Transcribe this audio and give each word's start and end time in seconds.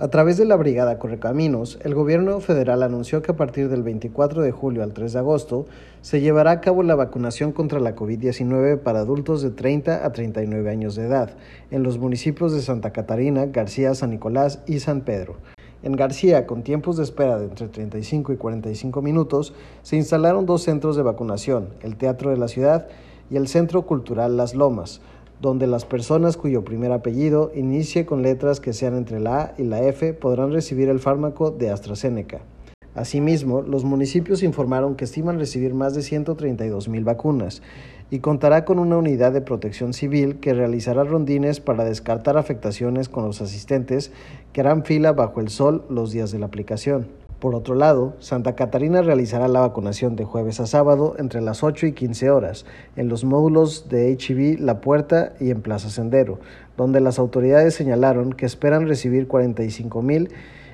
A 0.00 0.06
través 0.06 0.36
de 0.36 0.44
la 0.44 0.54
Brigada 0.54 0.96
Correcaminos, 1.00 1.80
el 1.82 1.92
gobierno 1.92 2.38
federal 2.38 2.84
anunció 2.84 3.20
que 3.20 3.32
a 3.32 3.36
partir 3.36 3.68
del 3.68 3.82
24 3.82 4.42
de 4.42 4.52
julio 4.52 4.84
al 4.84 4.92
3 4.92 5.12
de 5.12 5.18
agosto 5.18 5.66
se 6.02 6.20
llevará 6.20 6.52
a 6.52 6.60
cabo 6.60 6.84
la 6.84 6.94
vacunación 6.94 7.50
contra 7.50 7.80
la 7.80 7.96
COVID-19 7.96 8.78
para 8.78 9.00
adultos 9.00 9.42
de 9.42 9.50
30 9.50 10.06
a 10.06 10.12
39 10.12 10.70
años 10.70 10.94
de 10.94 11.06
edad 11.06 11.30
en 11.72 11.82
los 11.82 11.98
municipios 11.98 12.52
de 12.52 12.62
Santa 12.62 12.92
Catarina, 12.92 13.46
García, 13.46 13.92
San 13.96 14.10
Nicolás 14.10 14.60
y 14.68 14.78
San 14.78 15.00
Pedro. 15.00 15.34
En 15.82 15.96
García, 15.96 16.46
con 16.46 16.62
tiempos 16.62 16.96
de 16.96 17.02
espera 17.02 17.36
de 17.36 17.46
entre 17.46 17.66
35 17.66 18.32
y 18.32 18.36
45 18.36 19.02
minutos, 19.02 19.52
se 19.82 19.96
instalaron 19.96 20.46
dos 20.46 20.62
centros 20.62 20.94
de 20.94 21.02
vacunación, 21.02 21.70
el 21.82 21.96
Teatro 21.96 22.30
de 22.30 22.36
la 22.36 22.46
Ciudad 22.46 22.86
y 23.30 23.36
el 23.36 23.48
Centro 23.48 23.82
Cultural 23.82 24.36
Las 24.36 24.54
Lomas, 24.54 25.00
donde 25.40 25.66
las 25.66 25.84
personas 25.84 26.36
cuyo 26.36 26.64
primer 26.64 26.92
apellido 26.92 27.52
inicie 27.54 28.06
con 28.06 28.22
letras 28.22 28.60
que 28.60 28.72
sean 28.72 28.96
entre 28.96 29.20
la 29.20 29.40
A 29.40 29.54
y 29.58 29.64
la 29.64 29.82
F 29.82 30.12
podrán 30.14 30.52
recibir 30.52 30.88
el 30.88 30.98
fármaco 30.98 31.50
de 31.50 31.70
AstraZeneca. 31.70 32.40
Asimismo, 32.94 33.62
los 33.62 33.84
municipios 33.84 34.42
informaron 34.42 34.96
que 34.96 35.04
estiman 35.04 35.38
recibir 35.38 35.72
más 35.72 35.94
de 35.94 36.02
132 36.02 36.88
mil 36.88 37.04
vacunas 37.04 37.62
y 38.10 38.18
contará 38.18 38.64
con 38.64 38.78
una 38.78 38.96
unidad 38.96 39.32
de 39.32 39.40
protección 39.40 39.92
civil 39.92 40.40
que 40.40 40.54
realizará 40.54 41.04
rondines 41.04 41.60
para 41.60 41.84
descartar 41.84 42.36
afectaciones 42.36 43.08
con 43.08 43.24
los 43.24 43.40
asistentes 43.40 44.10
que 44.52 44.62
harán 44.62 44.84
fila 44.84 45.12
bajo 45.12 45.40
el 45.40 45.48
sol 45.48 45.84
los 45.88 46.10
días 46.10 46.32
de 46.32 46.40
la 46.40 46.46
aplicación. 46.46 47.27
Por 47.40 47.54
otro 47.54 47.76
lado, 47.76 48.14
Santa 48.18 48.56
Catarina 48.56 49.00
realizará 49.00 49.46
la 49.46 49.60
vacunación 49.60 50.16
de 50.16 50.24
jueves 50.24 50.58
a 50.58 50.66
sábado 50.66 51.14
entre 51.18 51.40
las 51.40 51.62
8 51.62 51.86
y 51.86 51.92
15 51.92 52.30
horas 52.30 52.66
en 52.96 53.08
los 53.08 53.22
módulos 53.22 53.88
de 53.88 54.10
HIV 54.10 54.58
La 54.58 54.80
Puerta 54.80 55.34
y 55.38 55.50
en 55.50 55.62
Plaza 55.62 55.88
Sendero, 55.88 56.40
donde 56.76 57.00
las 57.00 57.20
autoridades 57.20 57.74
señalaron 57.74 58.32
que 58.32 58.44
esperan 58.44 58.88
recibir 58.88 59.28
45 59.28 60.02
mil 60.02 60.30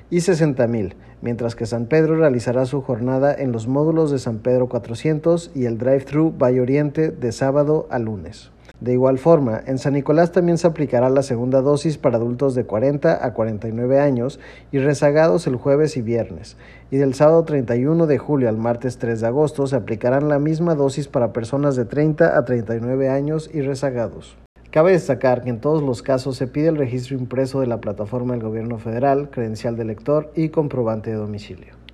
y 0.09 0.21
60 0.21 0.65
mil, 0.65 0.95
mientras 1.21 1.55
que 1.55 1.67
San 1.67 1.85
Pedro 1.85 2.15
realizará 2.15 2.65
su 2.65 2.81
jornada 2.81 3.35
en 3.35 3.51
los 3.51 3.67
módulos 3.67 4.09
de 4.09 4.17
San 4.17 4.39
Pedro 4.39 4.67
400 4.67 5.51
y 5.53 5.65
el 5.65 5.77
drive-thru 5.77 6.33
Valle 6.35 6.61
Oriente 6.61 7.11
de 7.11 7.31
sábado 7.31 7.85
a 7.91 7.99
lunes. 7.99 8.54
De 8.79 8.93
igual 8.93 9.17
forma, 9.17 9.61
en 9.65 9.77
San 9.77 9.93
Nicolás 9.93 10.31
también 10.31 10.57
se 10.57 10.67
aplicará 10.67 11.09
la 11.09 11.23
segunda 11.23 11.61
dosis 11.61 11.97
para 11.97 12.17
adultos 12.17 12.55
de 12.55 12.65
40 12.65 13.25
a 13.25 13.33
49 13.33 13.99
años 13.99 14.39
y 14.71 14.79
rezagados 14.79 15.47
el 15.47 15.55
jueves 15.55 15.97
y 15.97 16.01
viernes, 16.01 16.57
y 16.91 16.97
del 16.97 17.13
sábado 17.13 17.43
31 17.45 18.05
de 18.05 18.17
julio 18.17 18.49
al 18.49 18.57
martes 18.57 18.97
3 18.97 19.21
de 19.21 19.27
agosto 19.27 19.65
se 19.67 19.75
aplicarán 19.75 20.27
la 20.27 20.39
misma 20.39 20.75
dosis 20.75 21.07
para 21.07 21.33
personas 21.33 21.75
de 21.75 21.85
30 21.85 22.37
a 22.37 22.45
39 22.45 23.09
años 23.09 23.49
y 23.53 23.61
rezagados. 23.61 24.37
Cabe 24.71 24.91
destacar 24.91 25.43
que 25.43 25.51
en 25.51 25.61
todos 25.61 25.81
los 25.81 26.01
casos 26.01 26.35
se 26.35 26.47
pide 26.47 26.67
el 26.67 26.75
registro 26.75 27.17
impreso 27.17 27.61
de 27.61 27.67
la 27.67 27.79
plataforma 27.79 28.33
del 28.33 28.43
gobierno 28.43 28.77
federal, 28.77 29.29
credencial 29.29 29.77
de 29.77 29.85
lector 29.85 30.31
y 30.35 30.49
comprobante 30.49 31.11
de 31.11 31.15
domicilio. 31.15 31.84